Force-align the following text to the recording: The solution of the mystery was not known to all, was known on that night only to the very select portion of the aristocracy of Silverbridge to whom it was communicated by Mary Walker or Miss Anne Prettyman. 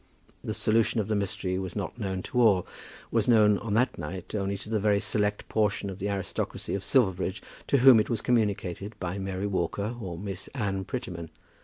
The 0.43 0.55
solution 0.55 0.99
of 0.99 1.09
the 1.09 1.15
mystery 1.15 1.59
was 1.59 1.75
not 1.75 1.99
known 1.99 2.23
to 2.23 2.41
all, 2.41 2.65
was 3.11 3.27
known 3.27 3.59
on 3.59 3.75
that 3.75 3.99
night 3.99 4.33
only 4.33 4.57
to 4.57 4.67
the 4.67 4.79
very 4.79 4.99
select 4.99 5.47
portion 5.47 5.91
of 5.91 5.99
the 5.99 6.09
aristocracy 6.09 6.73
of 6.73 6.83
Silverbridge 6.83 7.43
to 7.67 7.77
whom 7.77 7.99
it 7.99 8.09
was 8.09 8.23
communicated 8.23 8.99
by 8.99 9.19
Mary 9.19 9.45
Walker 9.45 9.93
or 10.01 10.17
Miss 10.17 10.47
Anne 10.55 10.85
Prettyman. 10.85 11.29